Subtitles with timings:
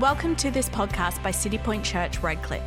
[0.00, 2.64] Welcome to this podcast by City Point Church, Redcliffe.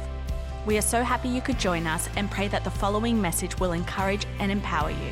[0.66, 3.74] We are so happy you could join us and pray that the following message will
[3.74, 5.12] encourage and empower you.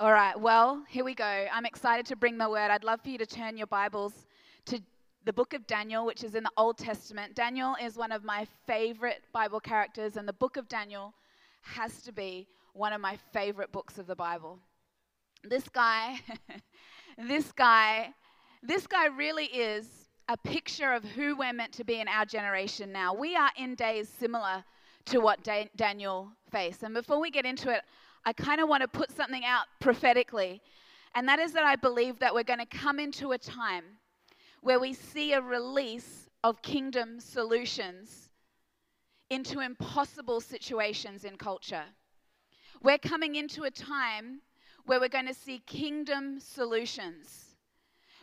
[0.00, 1.46] All right, well, here we go.
[1.52, 2.72] I'm excited to bring the word.
[2.72, 4.26] I'd love for you to turn your Bibles
[4.66, 4.80] to
[5.24, 7.36] the book of Daniel, which is in the Old Testament.
[7.36, 11.14] Daniel is one of my favorite Bible characters, and the book of Daniel
[11.60, 14.58] has to be one of my favorite books of the Bible.
[15.44, 16.18] This guy,
[17.18, 18.12] this guy,
[18.62, 22.92] this guy really is a picture of who we're meant to be in our generation
[22.92, 23.14] now.
[23.14, 24.64] We are in days similar
[25.06, 26.82] to what da- Daniel faced.
[26.82, 27.82] And before we get into it,
[28.24, 30.62] I kind of want to put something out prophetically,
[31.14, 33.84] and that is that I believe that we're going to come into a time
[34.60, 38.30] where we see a release of kingdom solutions
[39.28, 41.84] into impossible situations in culture.
[42.82, 44.40] We're coming into a time
[44.86, 47.56] where we're going to see kingdom solutions.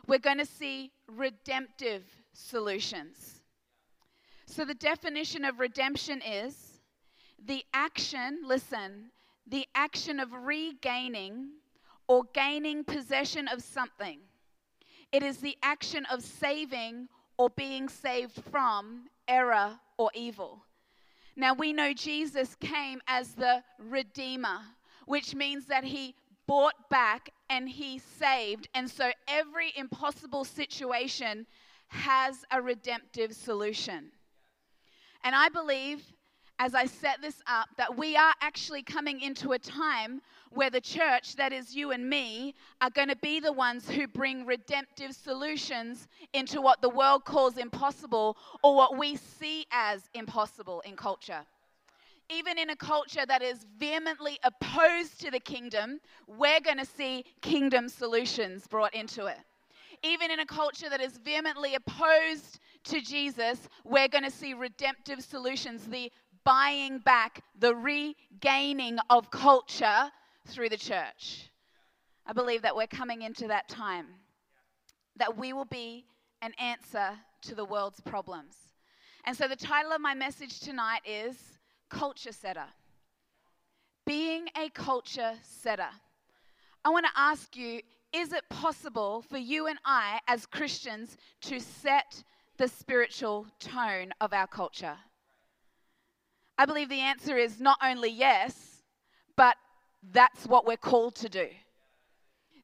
[0.07, 3.41] We're going to see redemptive solutions.
[4.45, 6.79] So, the definition of redemption is
[7.45, 9.11] the action, listen,
[9.47, 11.49] the action of regaining
[12.07, 14.19] or gaining possession of something.
[15.11, 17.07] It is the action of saving
[17.37, 20.63] or being saved from error or evil.
[21.35, 24.59] Now we know Jesus came as the Redeemer,
[25.05, 26.15] which means that he
[26.49, 28.67] bought back and he saved.
[28.73, 31.45] And so every impossible situation
[31.89, 34.09] has a redemptive solution.
[35.23, 36.01] And I believe
[36.57, 40.81] as I set this up that we are actually coming into a time where the
[40.81, 45.13] church, that is you and me, are going to be the ones who bring redemptive
[45.13, 51.45] solutions into what the world calls impossible or what we see as impossible in culture.
[52.29, 57.25] Even in a culture that is vehemently opposed to the kingdom, we're going to see
[57.41, 59.39] kingdom solutions brought into it.
[60.03, 65.21] Even in a culture that is vehemently opposed to Jesus, we're going to see redemptive
[65.21, 66.11] solutions, the
[66.43, 70.11] buying back, the regaining of culture
[70.47, 71.49] through the church.
[72.25, 74.05] I believe that we're coming into that time,
[75.17, 76.05] that we will be
[76.41, 78.55] an answer to the world's problems.
[79.25, 81.58] And so the title of my message tonight is
[81.89, 82.67] Culture Setter.
[84.05, 85.89] Being a culture setter.
[86.83, 91.59] I want to ask you is it possible for you and I as Christians to
[91.59, 92.23] set
[92.57, 94.97] the spiritual tone of our culture?
[96.57, 98.81] I believe the answer is not only yes,
[99.35, 99.57] but
[100.11, 101.47] that's what we're called to do.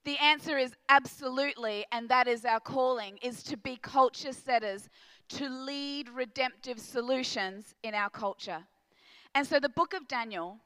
[0.04, 4.90] The answer is absolutely, and that is our calling, is to be culture setters,
[5.30, 8.66] to lead redemptive solutions in our culture.
[9.36, 10.58] And so the book of Daniel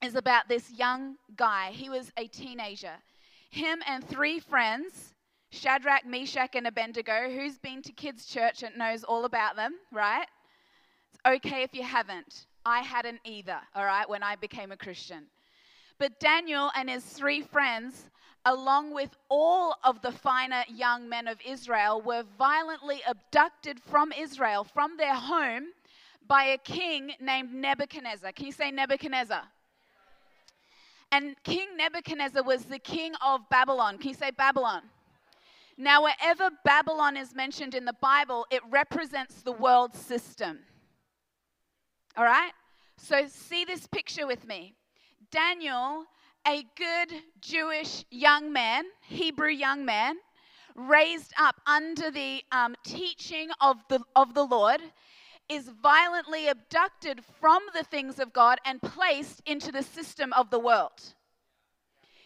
[0.00, 1.72] is about this young guy.
[1.72, 2.92] He was a teenager.
[3.50, 5.12] Him and three friends,
[5.50, 10.26] Shadrach, Meshach, and Abednego, who's been to kids' church and knows all about them, right?
[11.10, 12.46] It's okay if you haven't.
[12.64, 15.24] I hadn't either, all right, when I became a Christian.
[15.98, 18.10] But Daniel and his three friends,
[18.44, 24.62] along with all of the finer young men of Israel, were violently abducted from Israel,
[24.62, 25.68] from their home,
[26.26, 28.32] by a king named Nebuchadnezzar.
[28.32, 29.42] Can you say Nebuchadnezzar?
[31.12, 33.98] And King Nebuchadnezzar was the king of Babylon.
[33.98, 34.82] Can you say Babylon?
[35.78, 40.58] Now, wherever Babylon is mentioned in the Bible, it represents the world system.
[42.16, 42.52] All right?
[42.96, 44.74] So see this picture with me.
[45.30, 46.04] Daniel,
[46.46, 50.16] a good Jewish young man, Hebrew young man,
[50.74, 54.80] raised up under the um, teaching of the, of the Lord,
[55.48, 60.58] is violently abducted from the things of God and placed into the system of the
[60.58, 61.14] world.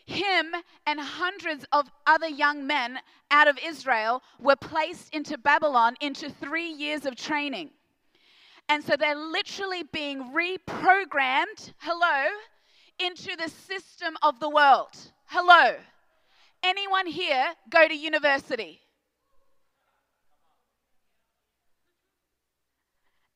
[0.07, 0.55] Him
[0.87, 2.99] and hundreds of other young men
[3.31, 7.71] out of Israel were placed into Babylon into three years of training.
[8.69, 12.29] And so they're literally being reprogrammed, hello,
[12.99, 14.97] into the system of the world.
[15.27, 15.77] Hello.
[16.63, 18.81] Anyone here go to university?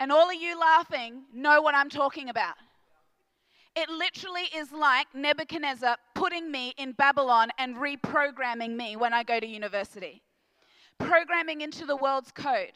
[0.04, 2.56] And all of you laughing know what I'm talking about.
[3.74, 9.40] It literally is like Nebuchadnezzar putting me in Babylon and reprogramming me when I go
[9.40, 10.20] to university.
[10.98, 12.72] Programming into the world's code.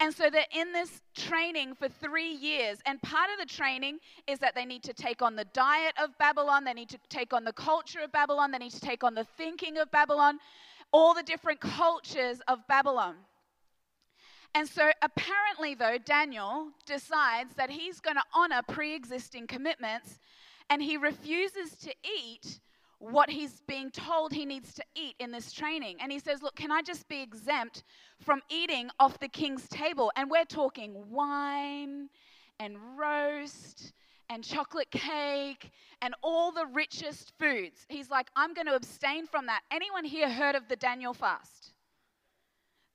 [0.00, 2.78] And so they're in this training for three years.
[2.86, 6.16] And part of the training is that they need to take on the diet of
[6.16, 9.14] Babylon, they need to take on the culture of Babylon, they need to take on
[9.14, 10.38] the thinking of Babylon,
[10.90, 13.16] all the different cultures of Babylon.
[14.54, 20.18] And so apparently, though, Daniel decides that he's going to honor pre existing commitments
[20.68, 22.60] and he refuses to eat
[22.98, 25.96] what he's being told he needs to eat in this training.
[26.00, 27.82] And he says, Look, can I just be exempt
[28.20, 30.12] from eating off the king's table?
[30.16, 32.08] And we're talking wine
[32.60, 33.92] and roast
[34.30, 35.70] and chocolate cake
[36.00, 37.86] and all the richest foods.
[37.88, 39.62] He's like, I'm going to abstain from that.
[39.70, 41.71] Anyone here heard of the Daniel fast?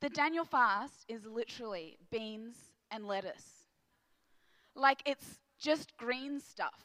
[0.02, 2.56] The Daniel fast is literally beans
[2.92, 3.66] and lettuce.
[4.76, 6.84] Like it's just green stuff.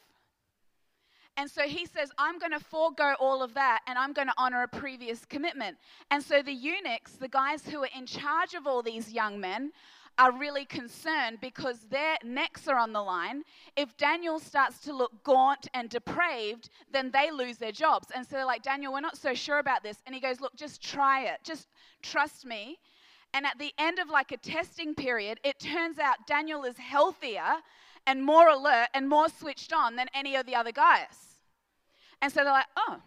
[1.35, 4.33] And so he says, I'm going to forego all of that and I'm going to
[4.37, 5.77] honor a previous commitment.
[6.11, 9.71] And so the eunuchs, the guys who are in charge of all these young men,
[10.19, 13.41] are really concerned because their necks are on the line.
[13.75, 18.09] If Daniel starts to look gaunt and depraved, then they lose their jobs.
[18.13, 19.97] And so they're like, Daniel, we're not so sure about this.
[20.05, 21.39] And he goes, Look, just try it.
[21.43, 21.67] Just
[22.03, 22.77] trust me.
[23.33, 27.61] And at the end of like a testing period, it turns out Daniel is healthier
[28.05, 31.39] and more alert and more switched on than any of the other guys.
[32.21, 32.97] And so they're like, oh,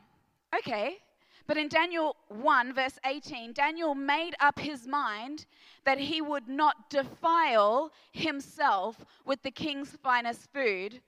[0.58, 0.98] okay.
[1.46, 5.46] But in Daniel 1, verse 18, Daniel made up his mind
[5.84, 11.00] that he would not defile himself with the king's finest food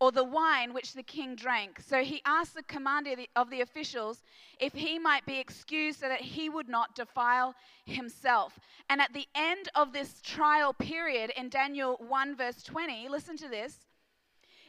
[0.00, 1.80] or the wine which the king drank.
[1.80, 4.22] So he asked the commander of the officials
[4.58, 7.54] if he might be excused so that he would not defile
[7.84, 8.58] himself.
[8.90, 13.48] And at the end of this trial period in Daniel 1, verse 20, listen to
[13.48, 13.86] this.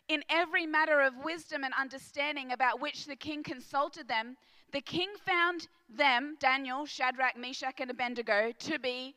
[0.07, 4.37] In every matter of wisdom and understanding about which the king consulted them,
[4.71, 9.15] the king found them, Daniel, Shadrach, Meshach, and Abednego, to be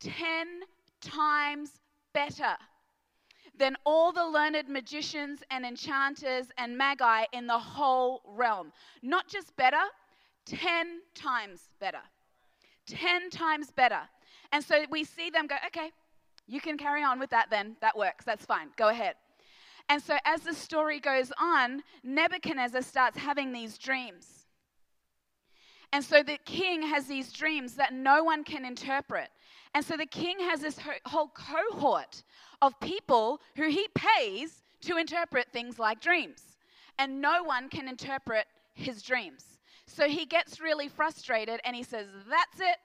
[0.00, 0.60] ten
[1.00, 1.80] times
[2.14, 2.56] better
[3.58, 8.72] than all the learned magicians and enchanters and magi in the whole realm.
[9.02, 9.82] Not just better,
[10.46, 12.00] 10 times better.
[12.86, 14.00] 10 times better.
[14.52, 15.90] And so we see them go, okay,
[16.46, 17.76] you can carry on with that then.
[17.80, 18.24] That works.
[18.24, 18.68] That's fine.
[18.76, 19.14] Go ahead.
[19.88, 24.46] And so as the story goes on, Nebuchadnezzar starts having these dreams.
[25.92, 29.28] And so the king has these dreams that no one can interpret.
[29.74, 32.22] And so the king has this whole cohort
[32.60, 36.56] of people who he pays to interpret things like dreams.
[36.98, 39.58] And no one can interpret his dreams.
[39.86, 42.76] So he gets really frustrated and he says, That's it.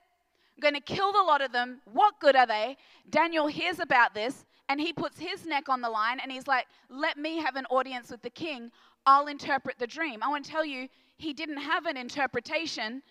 [0.55, 1.81] I'm going to kill the lot of them.
[1.91, 2.77] What good are they?
[3.09, 6.67] Daniel hears about this and he puts his neck on the line and he's like,
[6.89, 8.71] Let me have an audience with the king.
[9.05, 10.21] I'll interpret the dream.
[10.23, 10.87] I want to tell you,
[11.17, 13.01] he didn't have an interpretation,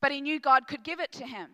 [0.00, 1.50] but he knew God could give it to him.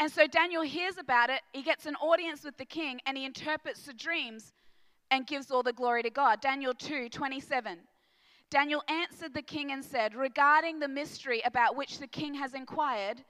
[0.00, 3.24] And so Daniel hears about it, he gets an audience with the king, and he
[3.24, 4.52] interprets the dreams
[5.10, 6.40] and gives all the glory to God.
[6.40, 7.78] Daniel 2 27.
[8.50, 13.22] Daniel answered the king and said, Regarding the mystery about which the king has inquired,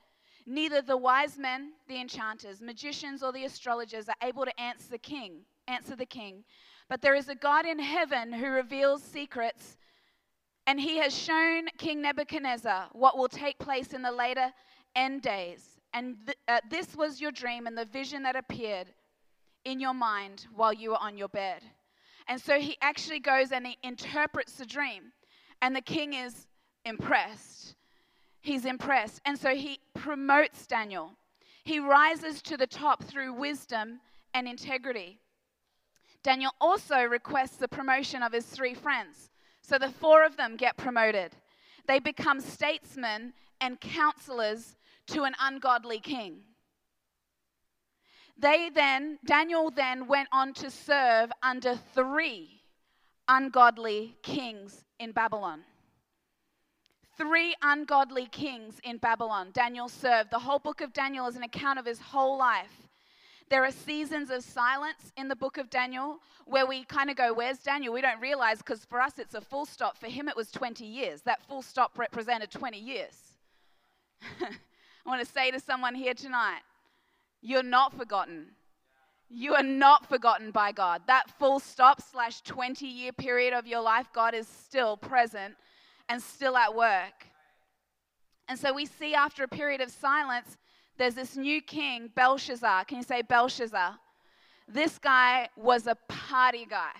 [0.47, 4.99] neither the wise men, the enchanters, magicians, or the astrologers are able to answer the
[4.99, 6.45] king, answer the king.
[6.89, 9.77] But there is a God in heaven who reveals secrets,
[10.67, 14.53] and he has shown King Nebuchadnezzar what will take place in the later
[14.95, 15.78] end days.
[15.99, 18.87] And th- uh, this was your dream and the vision that appeared
[19.65, 21.65] in your mind while you were on your bed.
[22.29, 25.11] And so he actually goes and he interprets the dream.
[25.61, 26.47] And the king is
[26.85, 27.75] impressed.
[28.43, 29.21] He's impressed.
[29.25, 31.15] And so he promotes Daniel.
[31.65, 33.99] He rises to the top through wisdom
[34.35, 35.19] and integrity.
[36.23, 39.31] Daniel also requests the promotion of his three friends.
[39.63, 41.33] So the four of them get promoted.
[41.89, 44.77] They become statesmen and counselors
[45.09, 46.41] to an ungodly king.
[48.39, 52.63] They then, Daniel then went on to serve under three
[53.27, 55.65] ungodly kings in Babylon.
[57.17, 59.51] Three ungodly kings in Babylon.
[59.53, 60.31] Daniel served.
[60.31, 62.89] The whole book of Daniel is an account of his whole life.
[63.51, 67.33] There are seasons of silence in the book of Daniel where we kind of go,
[67.33, 67.93] Where's Daniel?
[67.93, 69.99] We don't realize because for us it's a full stop.
[69.99, 71.23] For him it was 20 years.
[71.23, 73.15] That full stop represented 20 years.
[75.09, 76.61] I want to say to someone here tonight,
[77.41, 78.49] you're not forgotten.
[79.31, 81.01] You are not forgotten by God.
[81.07, 85.55] That full stop slash 20 year period of your life, God is still present
[86.11, 87.27] and still at work.
[88.51, 90.59] And so we see after a period of silence,
[90.99, 92.85] there's this new king, Belshazzar.
[92.85, 93.99] Can you say Belshazzar?
[94.69, 96.93] This guy was a party guy.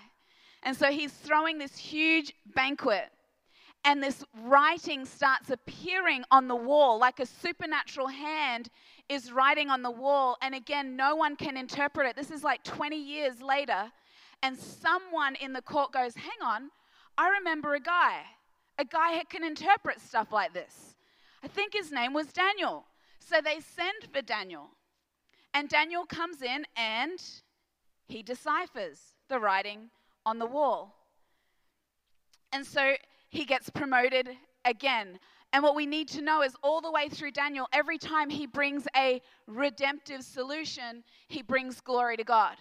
[0.63, 3.11] And so he's throwing this huge banquet
[3.85, 8.69] and this writing starts appearing on the wall like a supernatural hand
[9.07, 10.37] is writing on the wall.
[10.41, 12.15] And again no one can interpret it.
[12.15, 13.91] This is like 20 years later.
[14.43, 16.69] And someone in the court goes hang on
[17.17, 18.21] i remember a guy.
[18.77, 20.95] A guy who can interpret stuff like this.
[21.43, 22.85] I think his name was daniel.
[23.19, 24.69] So they send for daniel.
[25.53, 27.21] And daniel comes in and
[28.07, 29.89] he deciphers the writing
[30.25, 30.95] on the wall.
[32.51, 32.95] And so
[33.29, 34.29] he gets promoted
[34.65, 35.19] again.
[35.51, 38.45] And what we need to know is all the way through Daniel, every time he
[38.45, 42.55] brings a redemptive solution, he brings glory to God.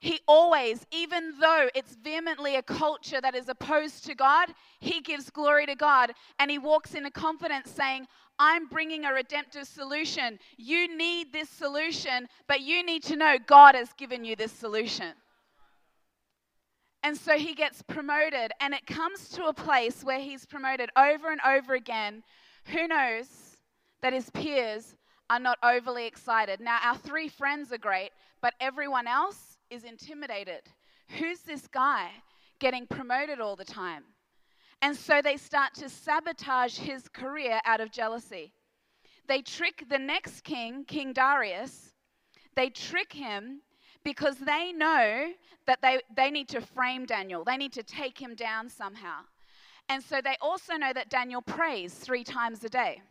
[0.00, 5.28] He always, even though it's vehemently a culture that is opposed to God, he gives
[5.28, 8.06] glory to God and he walks in a confidence saying,
[8.38, 10.38] I'm bringing a redemptive solution.
[10.56, 15.14] You need this solution, but you need to know God has given you this solution.
[17.08, 21.32] And so he gets promoted, and it comes to a place where he's promoted over
[21.32, 22.22] and over again.
[22.66, 23.56] Who knows
[24.02, 24.94] that his peers
[25.30, 26.60] are not overly excited?
[26.60, 28.10] Now, our three friends are great,
[28.42, 30.60] but everyone else is intimidated.
[31.18, 32.10] Who's this guy
[32.58, 34.04] getting promoted all the time?
[34.82, 38.52] And so they start to sabotage his career out of jealousy.
[39.26, 41.94] They trick the next king, King Darius,
[42.54, 43.62] they trick him
[44.08, 45.32] because they know
[45.66, 49.18] that they, they need to frame Daniel, they need to take him down somehow.
[49.90, 53.02] And so they also know that Daniel prays three times a day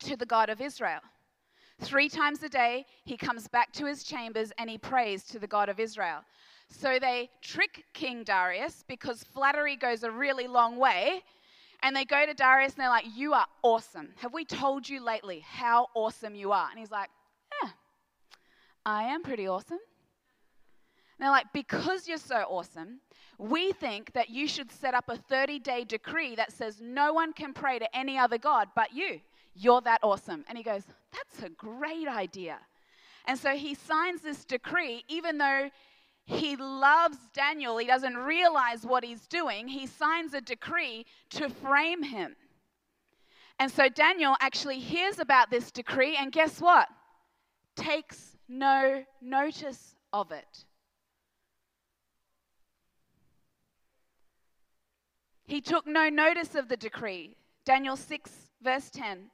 [0.00, 1.00] to the God of Israel.
[1.80, 5.46] Three times a day, he comes back to his chambers and he prays to the
[5.46, 6.20] God of Israel.
[6.68, 11.22] So they trick King Darius because flattery goes a really long way.
[11.82, 14.10] And they go to Darius and they're like, You are awesome.
[14.16, 16.68] Have we told you lately how awesome you are?
[16.70, 17.08] And he's like,
[17.62, 17.70] Yeah,
[18.84, 19.80] I am pretty awesome.
[21.22, 22.98] They're like, Because you're so awesome,
[23.38, 27.32] we think that you should set up a 30 day decree that says no one
[27.32, 29.20] can pray to any other God but you.
[29.54, 30.44] You're that awesome.
[30.48, 32.58] And he goes, That's a great idea.
[33.26, 35.70] And so he signs this decree, even though
[36.24, 39.68] he loves Daniel, he doesn't realize what he's doing.
[39.68, 42.34] He signs a decree to frame him.
[43.60, 46.88] And so Daniel actually hears about this decree, and guess what?
[47.76, 50.64] Takes no notice of it.
[55.52, 57.36] He took no notice of the decree.
[57.66, 58.30] Daniel 6,
[58.62, 59.30] verse 10.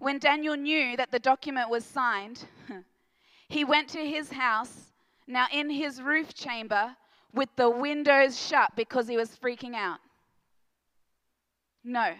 [0.00, 2.44] When Daniel knew that the document was signed,
[3.48, 4.90] he went to his house,
[5.28, 6.96] now in his roof chamber,
[7.32, 10.00] with the windows shut because he was freaking out.
[11.84, 12.14] No.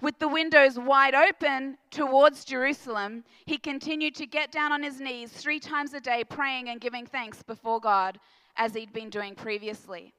[0.00, 5.30] With the windows wide open towards Jerusalem, he continued to get down on his knees
[5.30, 8.18] three times a day, praying and giving thanks before God
[8.56, 10.12] as he'd been doing previously.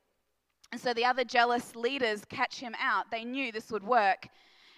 [0.76, 3.10] And so the other jealous leaders catch him out.
[3.10, 4.28] They knew this would work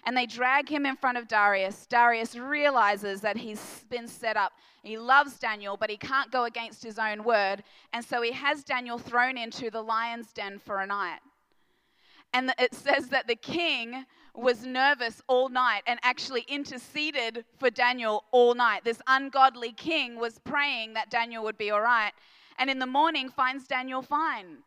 [0.04, 1.88] and they drag him in front of Darius.
[1.88, 4.52] Darius realizes that he's been set up.
[4.84, 7.64] He loves Daniel, but he can't go against his own word.
[7.92, 11.18] And so he has Daniel thrown into the lion's den for a night.
[12.32, 14.04] And it says that the king
[14.36, 18.84] was nervous all night and actually interceded for Daniel all night.
[18.84, 22.12] This ungodly king was praying that Daniel would be all right.
[22.56, 24.58] And in the morning, finds Daniel fine.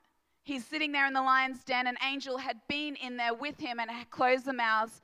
[0.43, 1.87] He's sitting there in the lion's den.
[1.87, 5.01] An angel had been in there with him and had closed the mouths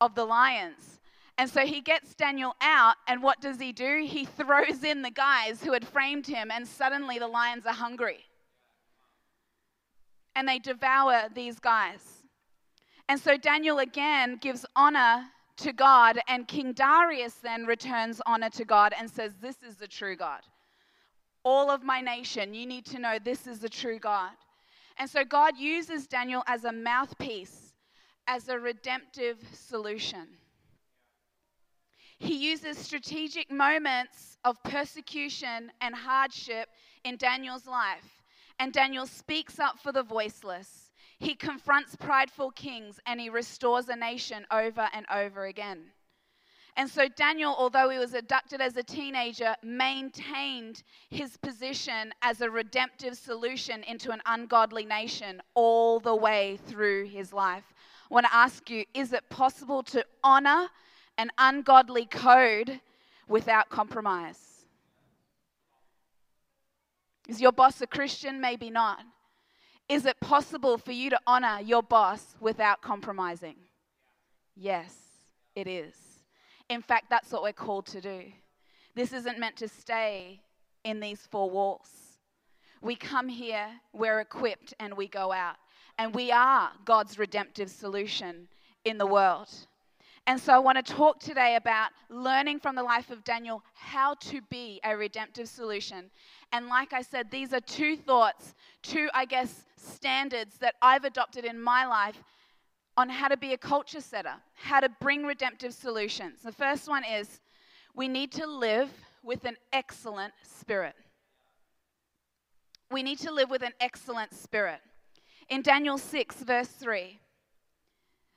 [0.00, 1.00] of the lions.
[1.38, 4.06] And so he gets Daniel out, and what does he do?
[4.06, 8.24] He throws in the guys who had framed him, and suddenly the lions are hungry.
[10.34, 12.22] And they devour these guys.
[13.08, 15.26] And so Daniel again gives honor
[15.58, 19.88] to God, and King Darius then returns honor to God and says, This is the
[19.88, 20.40] true God.
[21.42, 24.32] All of my nation, you need to know this is the true God.
[24.98, 27.66] And so God uses Daniel as a mouthpiece
[28.26, 30.26] as a redemptive solution.
[32.18, 36.68] He uses strategic moments of persecution and hardship
[37.04, 38.22] in Daniel's life,
[38.58, 40.90] and Daniel speaks up for the voiceless.
[41.18, 45.92] He confronts prideful kings and he restores a nation over and over again.
[46.76, 52.50] And so Daniel, although he was abducted as a teenager, maintained his position as a
[52.50, 57.64] redemptive solution into an ungodly nation all the way through his life.
[58.10, 60.68] I want to ask you is it possible to honor
[61.16, 62.80] an ungodly code
[63.26, 64.38] without compromise?
[67.26, 68.38] Is your boss a Christian?
[68.40, 69.00] Maybe not.
[69.88, 73.56] Is it possible for you to honor your boss without compromising?
[74.54, 74.94] Yes,
[75.54, 76.05] it is.
[76.68, 78.24] In fact, that's what we're called to do.
[78.94, 80.40] This isn't meant to stay
[80.84, 81.88] in these four walls.
[82.80, 85.56] We come here, we're equipped, and we go out
[85.98, 88.48] and we are God's redemptive solution
[88.84, 89.48] in the world.
[90.28, 94.14] And so I want to talk today about learning from the life of Daniel how
[94.14, 96.10] to be a redemptive solution.
[96.52, 101.44] And like I said, these are two thoughts, two, I guess, standards that I've adopted
[101.44, 102.22] in my life
[102.96, 106.40] on how to be a culture setter, how to bring redemptive solutions.
[106.42, 107.40] The first one is
[107.94, 108.90] we need to live
[109.22, 110.94] with an excellent spirit.
[112.90, 114.80] We need to live with an excellent spirit.
[115.48, 117.18] In Daniel 6, verse 3,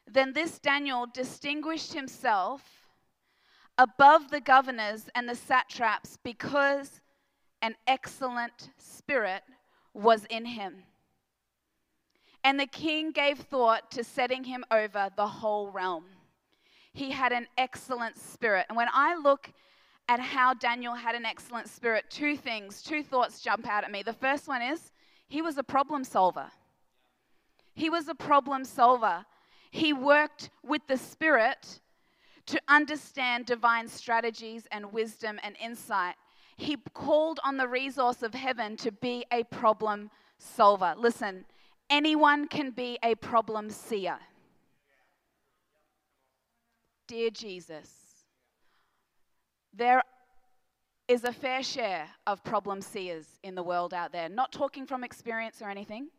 [0.08, 2.64] Then this Daniel distinguished himself
[3.78, 7.00] above the governors and the satraps because
[7.62, 9.44] an excellent spirit
[9.94, 10.84] was in him.
[12.44, 16.06] And the king gave thought to setting him over the whole realm.
[16.94, 18.66] He had an excellent spirit.
[18.70, 19.52] And when I look
[20.08, 24.04] at how Daniel had an excellent spirit, two things, two thoughts jump out at me.
[24.04, 24.92] The first one is
[25.28, 26.48] he was a problem solver.
[27.76, 29.26] He was a problem solver.
[29.72, 31.80] He worked with the Spirit
[32.48, 36.16] to understand divine strategies and wisdom and insight.
[36.58, 40.96] He called on the resource of heaven to be a problem solver.
[40.98, 41.46] Listen,
[41.90, 44.18] anyone can be a problem seer.
[47.08, 47.90] Dear Jesus,
[49.74, 50.04] there
[51.08, 54.30] is a fair share of problem seers in the world out there.
[54.30, 56.10] Not talking from experience or anything.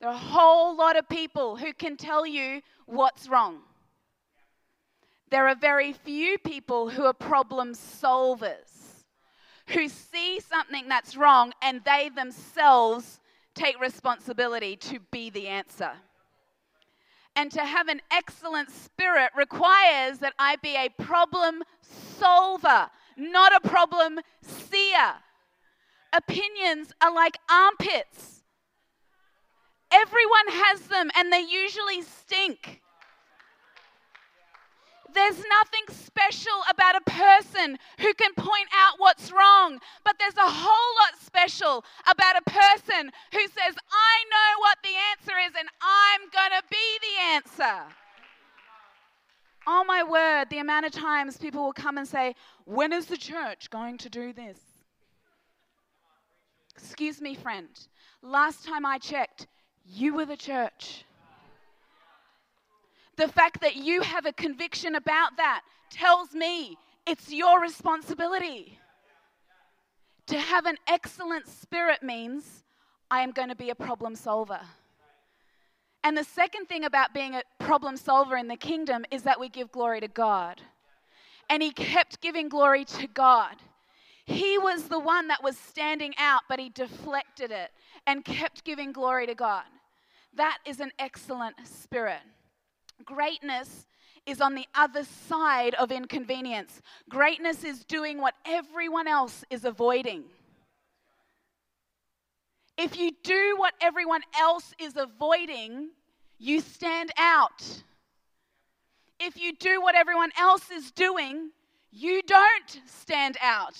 [0.00, 3.60] There are a whole lot of people who can tell you what's wrong.
[5.30, 8.81] There are very few people who are problem solvers,
[9.68, 13.20] who see something that's wrong and they themselves
[13.54, 15.92] take responsibility to be the answer.
[17.34, 23.68] And to have an excellent spirit requires that I be a problem solver, not a
[23.68, 25.14] problem seer.
[26.12, 28.42] Opinions are like armpits.
[29.90, 32.81] Everyone has them and they usually stink.
[35.14, 40.50] There's nothing special about a person who can point out what's wrong, but there's a
[40.50, 45.68] whole lot special about a person who says, I know what the answer is and
[45.82, 47.94] I'm going to be the answer.
[49.66, 53.16] Oh my word, the amount of times people will come and say, When is the
[53.16, 54.58] church going to do this?
[56.76, 57.68] Excuse me, friend.
[58.22, 59.46] Last time I checked,
[59.86, 61.04] you were the church.
[63.16, 66.76] The fact that you have a conviction about that tells me
[67.06, 68.78] it's your responsibility.
[70.26, 72.64] To have an excellent spirit means
[73.10, 74.60] I am going to be a problem solver.
[76.04, 79.48] And the second thing about being a problem solver in the kingdom is that we
[79.48, 80.60] give glory to God.
[81.50, 83.56] And he kept giving glory to God.
[84.24, 87.70] He was the one that was standing out, but he deflected it
[88.06, 89.64] and kept giving glory to God.
[90.34, 92.22] That is an excellent spirit.
[93.04, 93.86] Greatness
[94.26, 96.80] is on the other side of inconvenience.
[97.08, 100.24] Greatness is doing what everyone else is avoiding.
[102.78, 105.90] If you do what everyone else is avoiding,
[106.38, 107.82] you stand out.
[109.20, 111.50] If you do what everyone else is doing,
[111.90, 113.76] you don't stand out.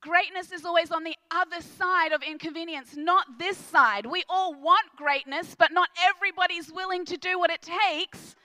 [0.00, 4.06] Greatness is always on the other side of inconvenience, not this side.
[4.06, 8.36] We all want greatness, but not everybody's willing to do what it takes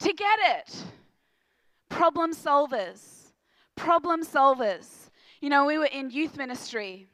[0.00, 0.84] to get it.
[1.88, 3.32] Problem solvers.
[3.76, 5.10] Problem solvers.
[5.40, 7.06] You know, we were in youth ministry.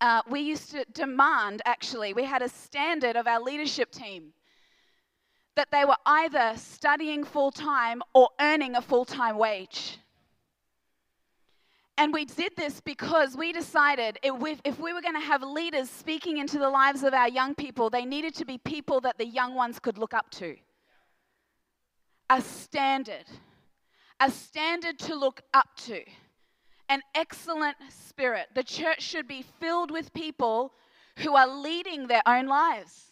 [0.00, 4.32] Uh, we used to demand, actually, we had a standard of our leadership team
[5.56, 9.98] that they were either studying full time or earning a full time wage.
[11.98, 16.38] And we did this because we decided if we were going to have leaders speaking
[16.38, 19.54] into the lives of our young people, they needed to be people that the young
[19.54, 20.56] ones could look up to.
[22.30, 23.26] A standard,
[24.20, 26.02] a standard to look up to,
[26.88, 28.46] an excellent spirit.
[28.54, 30.72] The church should be filled with people
[31.18, 33.04] who are leading their own lives,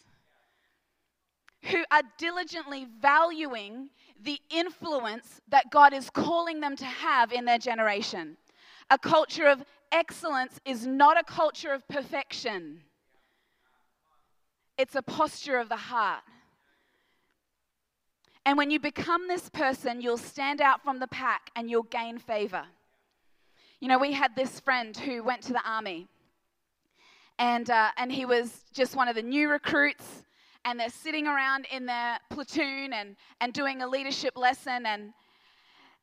[1.65, 3.89] who are diligently valuing
[4.23, 8.37] the influence that God is calling them to have in their generation.
[8.91, 12.81] A culture of excellence is not a culture of perfection,
[14.77, 16.23] it's a posture of the heart.
[18.45, 22.17] And when you become this person, you'll stand out from the pack and you'll gain
[22.17, 22.63] favor.
[23.79, 26.07] You know, we had this friend who went to the army,
[27.39, 30.25] and, uh, and he was just one of the new recruits,
[30.65, 34.85] and they're sitting around in their platoon and, and doing a leadership lesson.
[34.85, 35.13] And,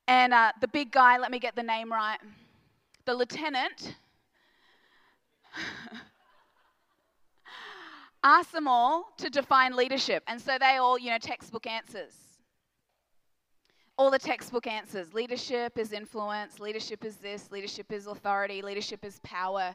[0.07, 2.19] and uh, the big guy, let me get the name right
[3.09, 3.97] the lieutenant
[8.23, 10.23] asked them all to define leadership.
[10.27, 12.13] And so they all, you know, textbook answers.
[13.97, 15.15] All the textbook answers.
[15.15, 19.75] Leadership is influence, leadership is this, leadership is authority, leadership is power.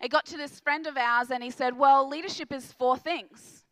[0.00, 3.64] It got to this friend of ours and he said, Well, leadership is four things.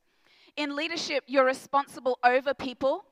[0.57, 3.05] In leadership, you're responsible over people,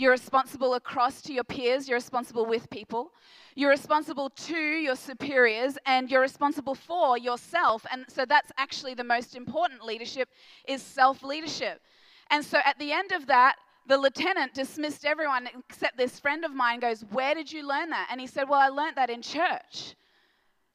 [0.00, 1.86] You're responsible across to your peers.
[1.86, 3.12] You're responsible with people.
[3.54, 7.84] You're responsible to your superiors and you're responsible for yourself.
[7.92, 10.30] And so that's actually the most important leadership
[10.66, 11.82] is self-leadership.
[12.30, 16.54] And so at the end of that, the lieutenant dismissed everyone except this friend of
[16.54, 19.20] mine goes, "Where did you learn that?" And he said, "Well, I learned that in
[19.20, 19.96] church."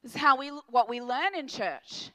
[0.04, 2.12] This is how we what we learn in church.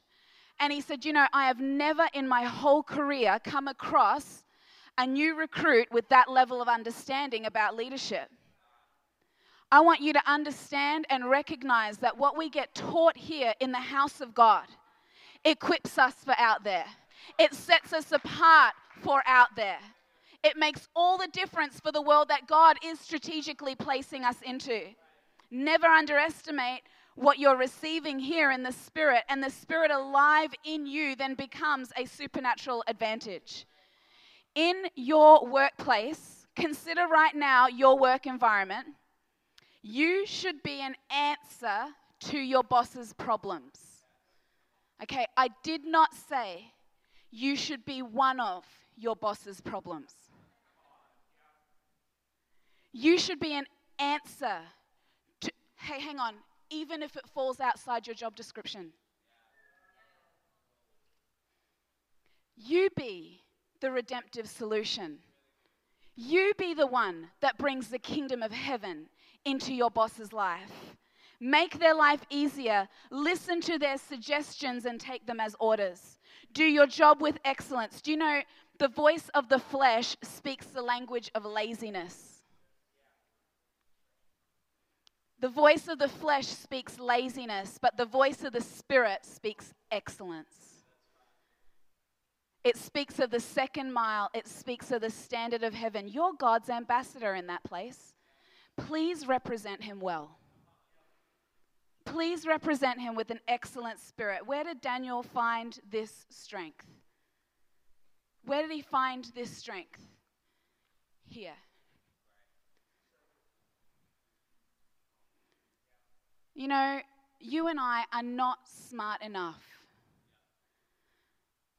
[0.60, 4.44] And he said, You know, I have never in my whole career come across
[5.00, 8.28] a new recruit with that level of understanding about leadership.
[9.72, 13.78] I want you to understand and recognize that what we get taught here in the
[13.78, 14.66] house of God
[15.42, 16.84] equips us for out there.
[17.38, 19.78] It sets us apart for out there.
[20.44, 24.82] It makes all the difference for the world that God is strategically placing us into.
[25.50, 26.82] Never underestimate
[27.14, 31.90] what you're receiving here in the Spirit, and the Spirit alive in you then becomes
[31.96, 33.64] a supernatural advantage.
[34.54, 38.86] In your workplace, consider right now your work environment.
[39.82, 43.78] You should be an answer to your boss's problems.
[45.02, 46.72] Okay, I did not say
[47.30, 48.64] you should be one of
[48.96, 50.12] your boss's problems.
[52.92, 53.66] You should be an
[53.98, 54.58] answer
[55.40, 56.34] to, hey, hang on,
[56.70, 58.92] even if it falls outside your job description.
[62.56, 63.40] You be
[63.80, 65.18] the redemptive solution.
[66.16, 69.08] You be the one that brings the kingdom of heaven
[69.44, 70.96] into your boss's life.
[71.40, 72.88] Make their life easier.
[73.10, 76.18] Listen to their suggestions and take them as orders.
[76.52, 78.02] Do your job with excellence.
[78.02, 78.42] Do you know
[78.78, 82.42] the voice of the flesh speaks the language of laziness?
[85.40, 90.69] The voice of the flesh speaks laziness, but the voice of the spirit speaks excellence.
[92.62, 96.08] It speaks of the second mile, it speaks of the standard of heaven.
[96.08, 98.14] You're God's ambassador in that place.
[98.76, 100.36] Please represent him well.
[102.04, 104.46] Please represent him with an excellent spirit.
[104.46, 106.86] Where did Daniel find this strength?
[108.44, 110.00] Where did he find this strength?
[111.24, 111.56] Here.
[116.54, 117.00] You know,
[117.38, 119.69] you and I are not smart enough.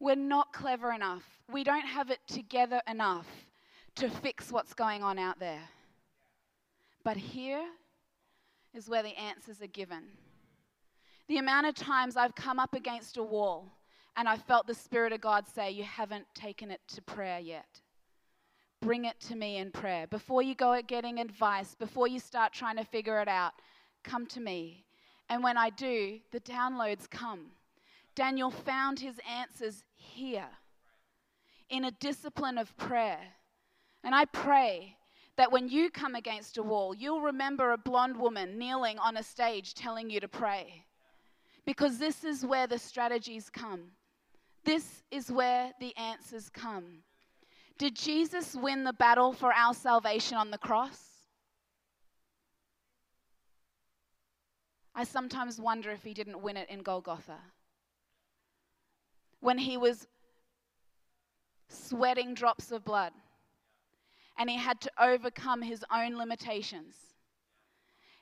[0.02, 1.24] We're not clever enough.
[1.48, 3.28] We don't have it together enough
[3.96, 5.62] to fix what's going on out there.
[7.04, 7.64] But here
[8.74, 10.02] is where the answers are given.
[11.28, 13.72] The amount of times I've come up against a wall
[14.18, 17.80] and I felt the Spirit of God say, You haven't taken it to prayer yet.
[18.82, 20.08] Bring it to me in prayer.
[20.08, 23.54] Before you go at getting advice, before you start trying to figure it out,
[24.04, 24.84] come to me.
[25.30, 27.52] And when I do, the downloads come.
[28.16, 30.50] Daniel found his answers here
[31.70, 33.20] in a discipline of prayer.
[34.04, 34.98] And I pray
[35.38, 39.24] that when you come against a wall, you'll remember a blonde woman kneeling on a
[39.24, 40.86] stage telling you to pray.
[41.66, 43.92] Because this is where the strategies come.
[44.66, 47.04] This is where the answers come.
[47.78, 51.00] Did Jesus win the battle for our salvation on the cross?
[54.94, 57.40] I sometimes wonder if he didn't win it in Golgotha.
[59.42, 60.08] When he was
[61.68, 63.12] sweating drops of blood
[64.38, 66.96] and he had to overcome his own limitations.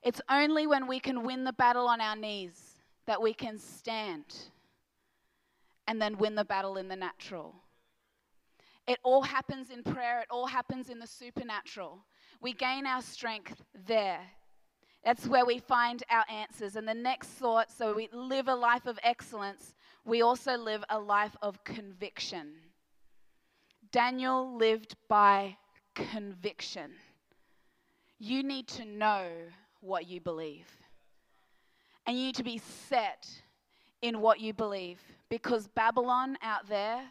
[0.01, 4.25] It's only when we can win the battle on our knees that we can stand
[5.87, 7.55] and then win the battle in the natural.
[8.87, 12.05] It all happens in prayer, it all happens in the supernatural.
[12.41, 14.21] We gain our strength there
[15.03, 16.75] that's where we find our answers.
[16.75, 19.73] And the next thought so we live a life of excellence,
[20.09, 22.53] we also live a life of conviction.
[23.91, 25.57] Daniel lived by
[25.95, 26.91] conviction.
[28.19, 29.27] You need to know
[29.81, 30.67] what you believe.
[32.05, 33.27] And you need to be set
[34.01, 37.01] in what you believe because Babylon out there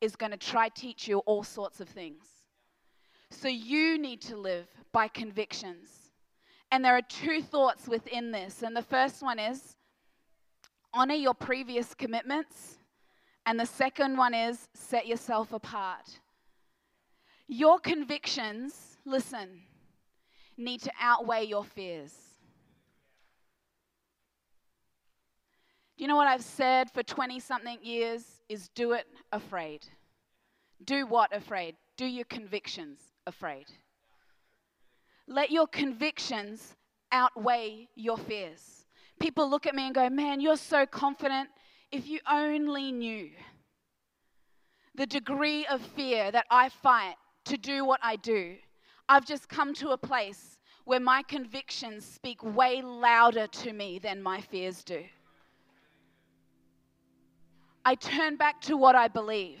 [0.00, 2.24] is going to try teach you all sorts of things.
[3.30, 5.88] So you need to live by convictions.
[6.72, 8.62] And there are two thoughts within this.
[8.62, 9.76] And the first one is
[10.92, 12.78] honor your previous commitments.
[13.46, 16.20] And the second one is set yourself apart.
[17.48, 19.62] Your convictions, listen,
[20.56, 22.12] need to outweigh your fears.
[25.96, 28.24] Do you know what I've said for 20 something years?
[28.48, 29.86] Is do it afraid.
[30.84, 31.76] Do what afraid?
[31.96, 33.66] Do your convictions afraid.
[35.26, 36.74] Let your convictions
[37.12, 38.79] outweigh your fears.
[39.20, 41.50] People look at me and go, Man, you're so confident.
[41.92, 43.30] If you only knew
[44.94, 48.56] the degree of fear that I fight to do what I do,
[49.08, 54.22] I've just come to a place where my convictions speak way louder to me than
[54.22, 55.04] my fears do.
[57.84, 59.60] I turn back to what I believe.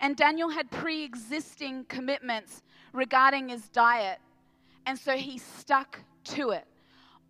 [0.00, 2.62] And Daniel had pre existing commitments
[2.92, 4.18] regarding his diet,
[4.86, 6.66] and so he stuck to it.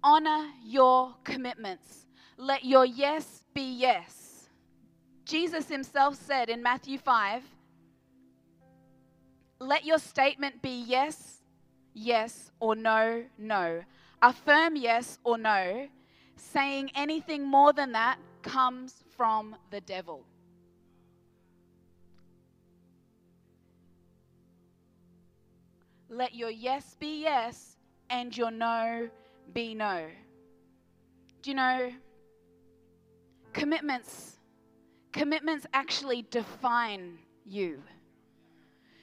[0.03, 2.07] Honor your commitments.
[2.37, 4.49] Let your yes be yes.
[5.25, 7.43] Jesus himself said in Matthew 5
[9.61, 11.43] let your statement be yes,
[11.93, 13.83] yes, or no, no.
[14.23, 15.87] A firm yes or no.
[16.37, 20.25] Saying anything more than that comes from the devil.
[26.09, 27.77] Let your yes be yes
[28.09, 29.11] and your no
[29.53, 30.07] be no.
[31.43, 31.93] Do you know
[33.53, 34.39] commitments
[35.13, 37.83] commitments actually define you.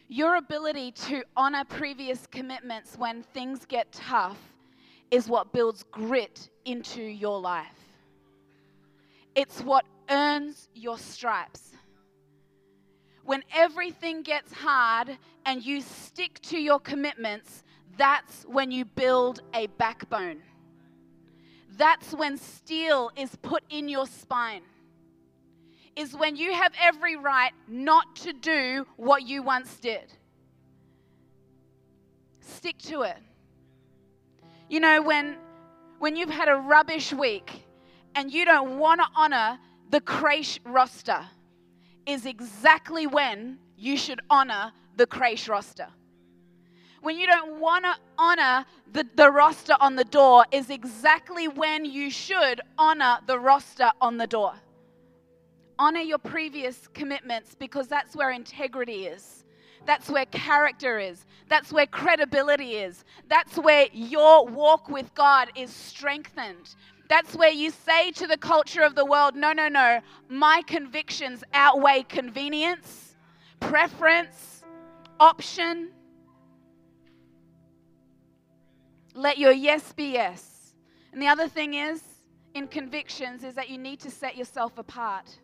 [0.08, 4.38] Your ability to honor previous commitments when things get tough
[5.12, 7.66] is what builds grit into your life.
[9.36, 11.74] It's what earns your stripes.
[13.26, 17.64] When everything gets hard and you stick to your commitments,
[17.98, 20.42] that's when you build a backbone.
[21.78, 24.64] That's when steel is put in your spine.
[25.96, 30.14] Is when you have every right not to do what you once did.
[32.40, 33.18] Stick to it.
[34.70, 35.38] You know, when,
[36.00, 37.66] when you've had a rubbish week
[38.16, 39.58] and you don't want to honor
[39.90, 41.26] the creche roster,
[42.06, 45.88] is exactly when you should honor the creche roster
[47.02, 51.86] when you don't want to honor the, the roster on the door, is exactly when
[51.86, 54.54] you should honor the roster on the door.
[55.80, 59.46] Honor your previous commitments because that's where integrity is.
[59.86, 61.26] That's where character is.
[61.48, 63.06] That's where credibility is.
[63.30, 66.76] That's where your walk with God is strengthened.
[67.10, 71.44] That's where you say to the culture of the world, no, no, no, my convictions
[71.54, 73.16] outweigh convenience,
[73.62, 74.64] preference,
[75.20, 75.92] option.
[79.18, 80.76] Let your yes be yes.
[81.12, 82.04] And the other thing is,
[82.54, 85.40] in convictions, is that you need to set yourself apart.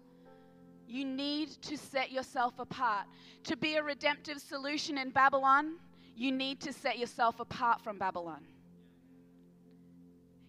[0.88, 3.08] You need to set yourself apart.
[3.46, 5.78] To be a redemptive solution in Babylon,
[6.16, 8.46] you need to set yourself apart from Babylon.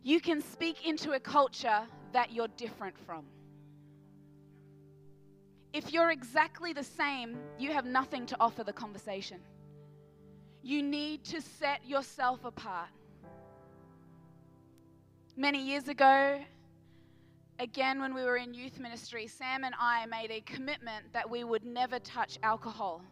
[0.03, 1.81] You can speak into a culture
[2.13, 3.25] that you're different from.
[5.73, 9.41] If you're exactly the same, you have nothing to offer the conversation.
[10.63, 12.91] You need to set yourself apart.
[15.37, 16.39] Many years ago,
[17.59, 21.43] again, when we were in youth ministry, Sam and I made a commitment that we
[21.43, 23.03] would never touch alcohol.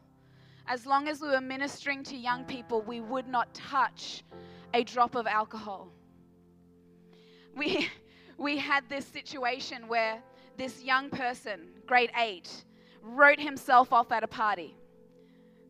[0.68, 4.22] As long as we were ministering to young people, we would not touch
[4.72, 5.88] a drop of alcohol.
[7.56, 7.88] We,
[8.38, 10.22] we had this situation where
[10.56, 12.64] this young person, grade eight,
[13.02, 14.76] wrote himself off at a party,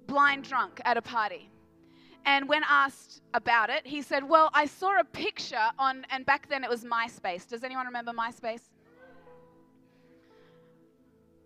[0.07, 1.49] blind drunk at a party.
[2.25, 6.49] And when asked about it, he said, Well, I saw a picture on, and back
[6.49, 7.49] then it was MySpace.
[7.49, 8.63] Does anyone remember MySpace?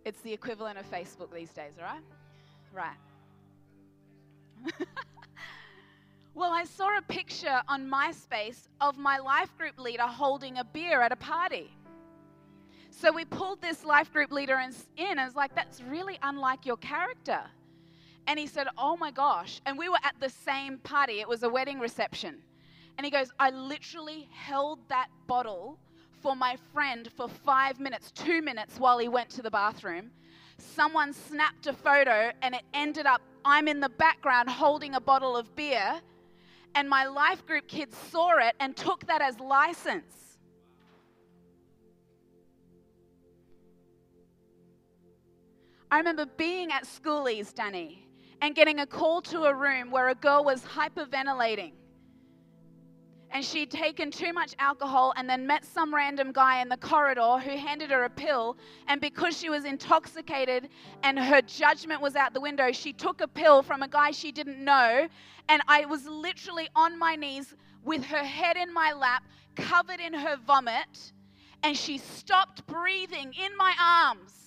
[0.05, 2.03] It's the equivalent of Facebook these days, right?
[2.73, 2.97] Right.
[6.35, 11.01] well, I saw a picture on MySpace of my life group leader holding a beer
[11.01, 11.71] at a party.
[12.91, 16.77] So we pulled this life group leader in, and it's like, that's really unlike your
[16.77, 17.41] character.
[18.27, 19.61] And he said, Oh my gosh.
[19.67, 22.43] And we were at the same party, it was a wedding reception.
[22.99, 25.79] And he goes, I literally held that bottle
[26.23, 30.11] for my friend for five minutes, two minutes while he went to the bathroom.
[30.59, 35.37] Someone snapped a photo, and it ended up I'm in the background holding a bottle
[35.37, 36.01] of beer.
[36.75, 40.39] And my life group kids saw it and took that as license.
[45.91, 48.06] I remember being at schoolies, Danny,
[48.43, 51.73] and getting a call to a room where a girl was hyperventilating.
[53.31, 57.39] And she'd taken too much alcohol and then met some random guy in the corridor
[57.39, 58.57] who handed her a pill.
[58.87, 60.69] And because she was intoxicated
[61.03, 64.33] and her judgment was out the window, she took a pill from a guy she
[64.33, 65.09] didn't know.
[65.49, 70.15] And I was literally on my knees with her head in my lap, covered in
[70.15, 71.13] her vomit.
[71.63, 74.46] And she stopped breathing in my arms.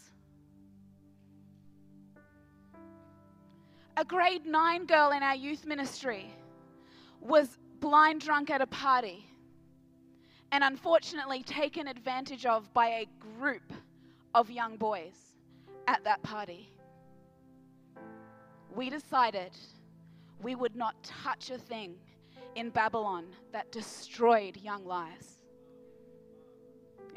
[4.00, 6.34] A grade nine girl in our youth ministry
[7.20, 9.26] was blind drunk at a party
[10.54, 13.08] and unfortunately taken advantage of by a
[13.38, 13.74] group
[14.34, 15.36] of young boys
[15.90, 16.72] at that party.
[18.74, 19.52] We decided
[20.42, 21.96] we would not touch a thing
[22.56, 25.42] in Babylon that destroyed young lives.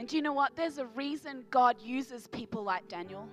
[0.00, 0.56] And do you know what?
[0.56, 3.28] There's a reason God uses people like Daniel.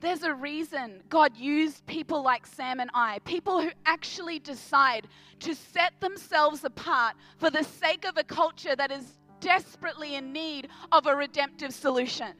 [0.00, 5.08] There's a reason God used people like Sam and I, people who actually decide
[5.40, 10.68] to set themselves apart for the sake of a culture that is desperately in need
[10.92, 12.32] of a redemptive solution.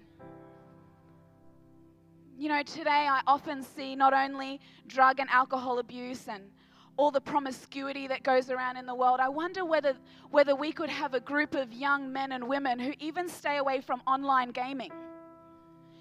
[2.37, 6.45] You know, today I often see not only drug and alcohol abuse and
[6.97, 9.19] all the promiscuity that goes around in the world.
[9.21, 9.95] I wonder whether,
[10.31, 13.81] whether we could have a group of young men and women who even stay away
[13.81, 14.93] from online gaming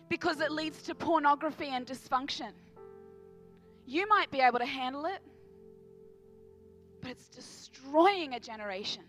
[0.09, 2.51] because it leads to pornography and dysfunction.
[3.85, 5.19] You might be able to handle it,
[7.01, 9.03] but it's destroying a generation.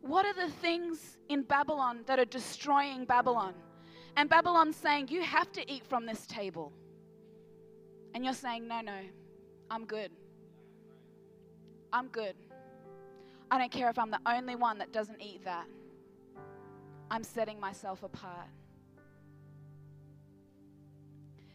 [0.00, 3.54] What are the things in Babylon that are destroying Babylon?
[4.16, 6.72] And Babylon's saying, You have to eat from this table.
[8.14, 8.98] And you're saying, No, no,
[9.70, 10.12] I'm good.
[11.92, 12.36] I'm good.
[13.50, 15.66] I don't care if I'm the only one that doesn't eat that.
[17.10, 18.48] I'm setting myself apart.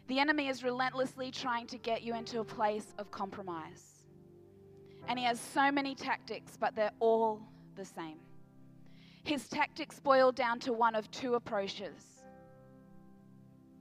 [0.07, 4.03] The enemy is relentlessly trying to get you into a place of compromise.
[5.07, 7.41] And he has so many tactics, but they're all
[7.75, 8.17] the same.
[9.23, 12.23] His tactics boil down to one of two approaches.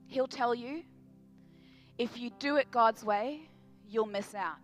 [0.07, 0.83] He'll tell you,
[1.97, 3.49] if you do it God's way,
[3.87, 4.57] you'll miss out.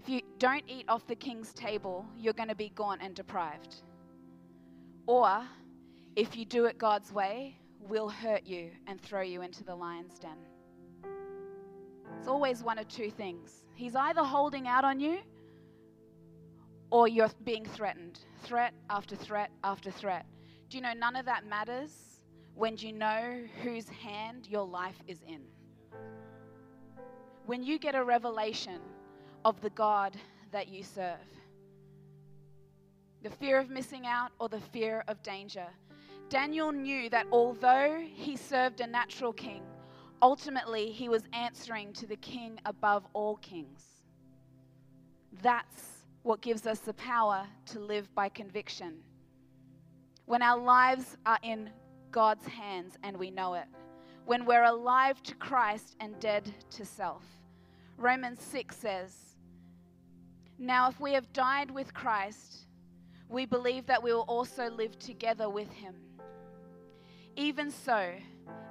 [0.00, 3.76] If you don't eat off the king's table, you're going to be gaunt and deprived.
[5.06, 5.42] Or,
[6.16, 10.18] if you do it God's way, we'll hurt you and throw you into the lion's
[10.18, 10.38] den.
[12.18, 13.64] It's always one of two things.
[13.74, 15.18] He's either holding out on you
[16.90, 18.20] or you're being threatened.
[18.42, 20.26] Threat after threat after threat.
[20.68, 21.92] Do you know none of that matters
[22.54, 25.42] when you know whose hand your life is in?
[27.44, 28.80] When you get a revelation
[29.44, 30.16] of the God
[30.50, 31.18] that you serve
[33.22, 35.66] the fear of missing out or the fear of danger.
[36.28, 39.62] Daniel knew that although he served a natural king,
[40.22, 43.84] ultimately he was answering to the king above all kings.
[45.42, 48.96] That's what gives us the power to live by conviction.
[50.24, 51.70] When our lives are in
[52.10, 53.66] God's hands and we know it,
[54.24, 57.22] when we're alive to Christ and dead to self.
[57.96, 59.14] Romans 6 says,
[60.58, 62.65] Now if we have died with Christ,
[63.28, 65.94] we believe that we will also live together with him.
[67.36, 68.12] Even so,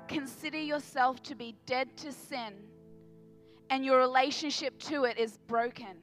[0.08, 2.54] consider yourself to be dead to sin,
[3.70, 5.98] and your relationship to it is broken,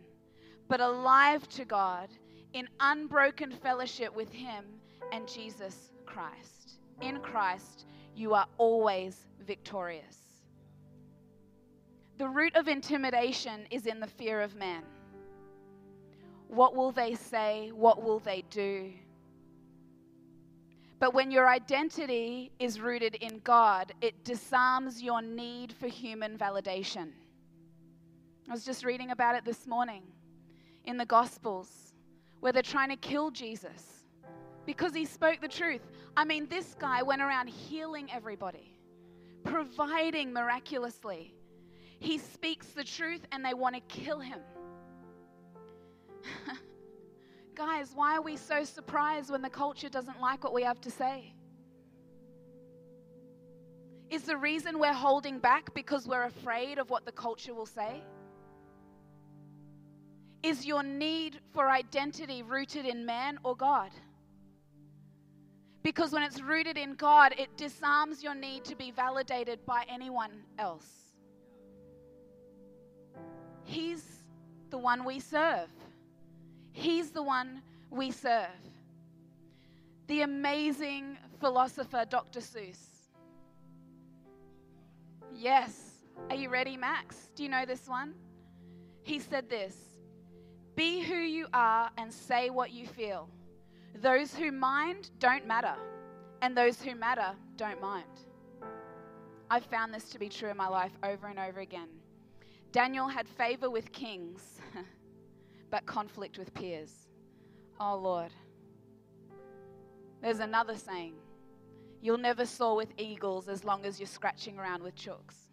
[0.68, 2.08] but alive to God
[2.52, 4.64] in unbroken fellowship with him
[5.12, 6.78] and Jesus Christ.
[7.00, 10.18] In Christ, you are always victorious.
[12.18, 14.82] The root of intimidation is in the fear of man.
[16.52, 17.70] What will they say?
[17.74, 18.92] What will they do?
[20.98, 27.12] But when your identity is rooted in God, it disarms your need for human validation.
[28.50, 30.02] I was just reading about it this morning
[30.84, 31.94] in the Gospels
[32.40, 34.04] where they're trying to kill Jesus
[34.66, 35.80] because he spoke the truth.
[36.18, 38.76] I mean, this guy went around healing everybody,
[39.42, 41.34] providing miraculously.
[41.98, 44.40] He speaks the truth and they want to kill him.
[47.54, 50.90] Guys, why are we so surprised when the culture doesn't like what we have to
[50.90, 51.34] say?
[54.10, 58.02] Is the reason we're holding back because we're afraid of what the culture will say?
[60.42, 63.90] Is your need for identity rooted in man or God?
[65.82, 70.30] Because when it's rooted in God, it disarms your need to be validated by anyone
[70.58, 70.86] else.
[73.64, 74.24] He's
[74.70, 75.68] the one we serve.
[76.72, 78.48] He's the one we serve.
[80.06, 82.40] The amazing philosopher Dr.
[82.40, 82.78] Seuss.
[85.34, 85.90] Yes.
[86.30, 87.28] Are you ready, Max?
[87.34, 88.14] Do you know this one?
[89.02, 89.76] He said this
[90.74, 93.28] Be who you are and say what you feel.
[94.00, 95.74] Those who mind don't matter,
[96.40, 98.04] and those who matter don't mind.
[99.50, 101.88] I've found this to be true in my life over and over again.
[102.72, 104.60] Daniel had favor with kings.
[105.72, 107.08] but conflict with peers.
[107.80, 108.30] Oh, Lord.
[110.20, 111.14] There's another saying
[112.02, 115.48] you'll never soar with eagles as long as you're scratching around with chooks.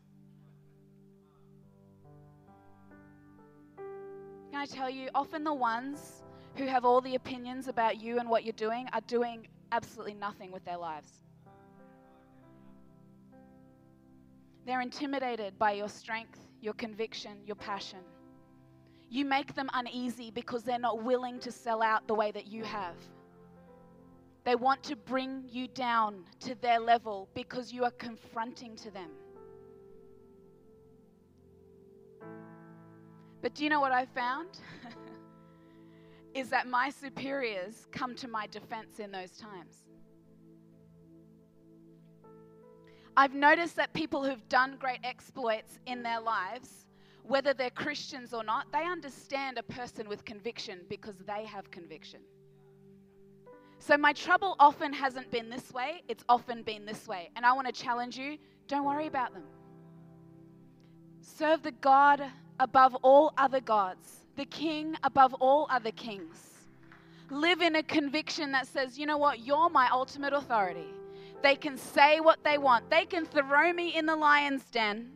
[3.78, 6.22] Can I tell you, often the ones
[6.55, 10.51] who have all the opinions about you and what you're doing are doing absolutely nothing
[10.51, 11.13] with their lives.
[14.65, 17.99] They're intimidated by your strength, your conviction, your passion.
[19.10, 22.64] You make them uneasy because they're not willing to sell out the way that you
[22.64, 22.95] have.
[24.43, 29.10] They want to bring you down to their level because you are confronting to them.
[33.41, 34.60] But do you know what I found?
[36.34, 39.86] is that my superiors come to my defense in those times.
[43.18, 46.86] I've noticed that people who've done great exploits in their lives,
[47.30, 52.21] whether they're Christians or not, they understand a person with conviction because they have conviction.
[53.77, 57.30] So my trouble often hasn't been this way, it's often been this way.
[57.36, 59.43] And I want to challenge you don't worry about them.
[61.21, 62.21] Serve the God
[62.59, 66.49] above all other gods, the King above all other kings.
[67.30, 70.88] Live in a conviction that says, you know what, you're my ultimate authority.
[71.43, 75.11] They can say what they want, they can throw me in the lion's den.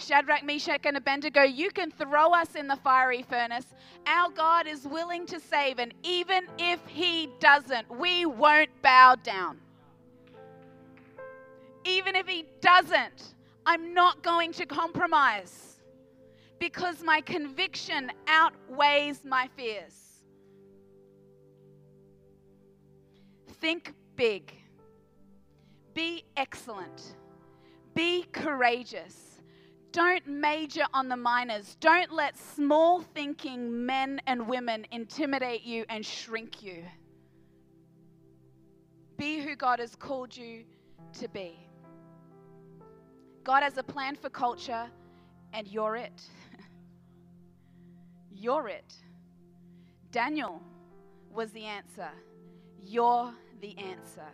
[0.00, 3.66] Shadrach, Meshach, and Abednego, you can throw us in the fiery furnace.
[4.06, 9.58] Our God is willing to save, and even if He doesn't, we won't bow down.
[11.84, 13.34] Even if He doesn't,
[13.66, 15.76] I'm not going to compromise
[16.58, 19.94] because my conviction outweighs my fears.
[23.60, 24.52] Think big,
[25.94, 27.16] be excellent,
[27.94, 29.29] be courageous.
[29.92, 31.76] Don't major on the minors.
[31.80, 36.84] Don't let small thinking men and women intimidate you and shrink you.
[39.16, 40.64] Be who God has called you
[41.14, 41.58] to be.
[43.42, 44.86] God has a plan for culture,
[45.52, 46.22] and you're it.
[48.32, 48.94] You're it.
[50.12, 50.62] Daniel
[51.30, 52.08] was the answer.
[52.82, 54.28] You're the answer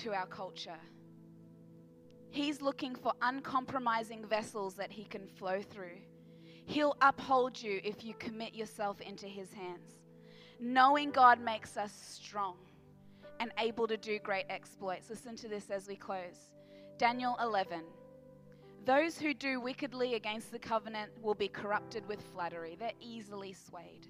[0.00, 0.78] to our culture.
[2.30, 5.98] He's looking for uncompromising vessels that he can flow through.
[6.64, 9.90] He'll uphold you if you commit yourself into his hands.
[10.60, 12.56] Knowing God makes us strong
[13.40, 15.10] and able to do great exploits.
[15.10, 16.52] Listen to this as we close.
[16.98, 17.80] Daniel 11.
[18.84, 22.76] Those who do wickedly against the covenant will be corrupted with flattery.
[22.78, 24.06] They're easily swayed.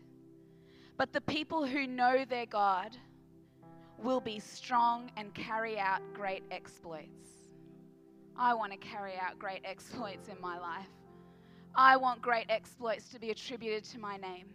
[0.99, 2.97] But the people who know their God
[3.99, 7.40] will be strong and carry out great exploits.
[8.37, 10.89] I want to carry out great exploits in my life.
[11.75, 14.47] I want great exploits to be attributed to my name.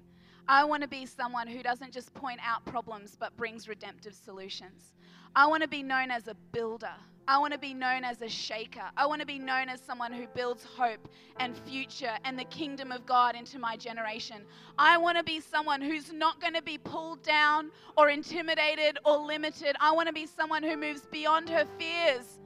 [0.47, 4.93] I want to be someone who doesn't just point out problems but brings redemptive solutions.
[5.35, 6.93] I want to be known as a builder.
[7.27, 8.83] I want to be known as a shaker.
[8.95, 12.91] I want to be known as someone who builds hope and future and the kingdom
[12.91, 14.43] of God into my generation.
[14.77, 19.17] I want to be someone who's not going to be pulled down or intimidated or
[19.17, 19.75] limited.
[19.79, 22.39] I want to be someone who moves beyond her fears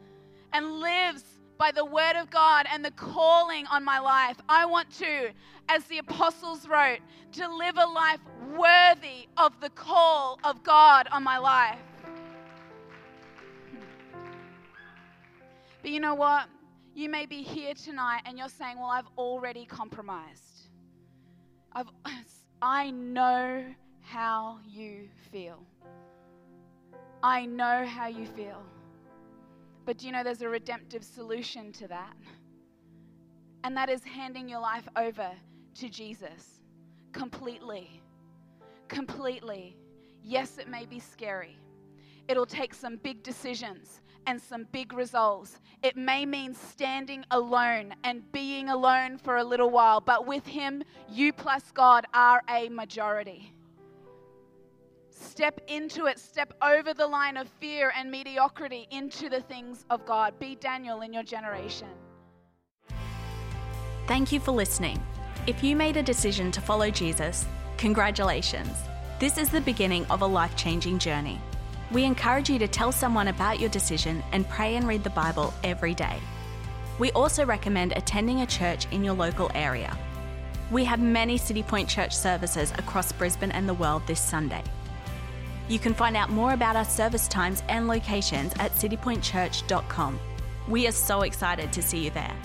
[0.53, 1.23] and lives
[1.57, 4.37] by the word of God and the calling on my life.
[4.47, 5.31] I want to,
[5.67, 6.99] as the apostles wrote,
[7.33, 8.19] to live a life
[8.57, 11.77] worthy of the call of God on my life.
[15.81, 16.47] But you know what?
[16.95, 20.69] You may be here tonight and you're saying, Well, I've already compromised.
[21.73, 21.87] I've,
[22.61, 23.63] I know
[24.01, 25.59] how you feel.
[27.21, 28.63] I know how you feel.
[29.89, 32.15] But do you know there's a redemptive solution to that?
[33.63, 35.31] And that is handing your life over
[35.79, 36.61] to Jesus
[37.11, 37.99] completely.
[38.87, 39.75] Completely.
[40.23, 41.57] Yes, it may be scary.
[42.27, 45.59] It'll take some big decisions and some big resolves.
[45.81, 50.83] It may mean standing alone and being alone for a little while, but with Him,
[51.09, 53.55] you plus God are a majority.
[55.19, 60.05] Step into it, step over the line of fear and mediocrity into the things of
[60.05, 60.39] God.
[60.39, 61.89] Be Daniel in your generation.
[64.07, 64.97] Thank you for listening.
[65.45, 67.45] If you made a decision to follow Jesus,
[67.77, 68.71] congratulations.
[69.19, 71.39] This is the beginning of a life changing journey.
[71.91, 75.53] We encourage you to tell someone about your decision and pray and read the Bible
[75.63, 76.19] every day.
[76.97, 79.97] We also recommend attending a church in your local area.
[80.71, 84.63] We have many Citipointe Church services across Brisbane and the world this Sunday.
[85.69, 90.19] You can find out more about our service times and locations at citipointechurch.com.
[90.67, 92.35] We are so excited to see you there.